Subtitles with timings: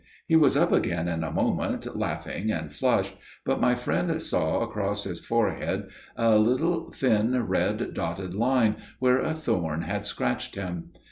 [0.27, 3.15] He was up again in a moment laughing and flushed,
[3.45, 9.35] but my friend saw across his forehead a little thin red dotted line where a
[9.35, 10.89] thorn had scratched him.